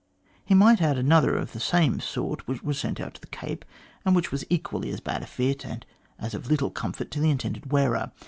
He 0.43 0.55
might 0.55 0.81
add 0.81 0.97
another 0.97 1.35
of 1.35 1.51
the 1.53 1.59
same 1.59 1.99
sort, 1.99 2.47
which 2.47 2.63
was 2.63 2.79
sent 2.79 2.99
out 2.99 3.13
to 3.13 3.21
the 3.21 3.27
Cape, 3.27 3.63
and 4.03 4.15
which 4.15 4.31
was 4.31 4.43
equally 4.49 4.89
as 4.89 4.99
bad 4.99 5.21
a 5.21 5.27
fit, 5.27 5.63
and 5.63 5.85
of 6.17 6.33
as 6.33 6.49
little 6.49 6.71
comfort 6.71 7.11
to 7.11 7.19
the 7.19 7.29
intended 7.29 7.71
wearer. 7.71 8.11